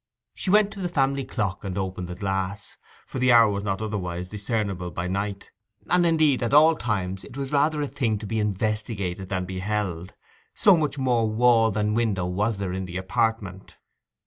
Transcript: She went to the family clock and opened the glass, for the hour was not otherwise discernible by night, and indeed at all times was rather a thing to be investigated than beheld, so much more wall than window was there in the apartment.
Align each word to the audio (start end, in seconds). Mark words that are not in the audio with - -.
She 0.33 0.49
went 0.49 0.73
to 0.73 0.79
the 0.79 0.89
family 0.89 1.23
clock 1.23 1.63
and 1.63 1.77
opened 1.77 2.07
the 2.07 2.15
glass, 2.15 2.75
for 3.05 3.19
the 3.19 3.31
hour 3.31 3.51
was 3.51 3.63
not 3.63 3.83
otherwise 3.83 4.29
discernible 4.29 4.89
by 4.89 5.07
night, 5.07 5.51
and 5.91 6.07
indeed 6.07 6.41
at 6.41 6.55
all 6.55 6.75
times 6.75 7.23
was 7.35 7.51
rather 7.51 7.83
a 7.83 7.87
thing 7.87 8.17
to 8.17 8.25
be 8.25 8.39
investigated 8.39 9.29
than 9.29 9.45
beheld, 9.45 10.15
so 10.55 10.75
much 10.75 10.97
more 10.97 11.29
wall 11.29 11.69
than 11.69 11.93
window 11.93 12.25
was 12.25 12.57
there 12.57 12.73
in 12.73 12.85
the 12.85 12.97
apartment. 12.97 13.77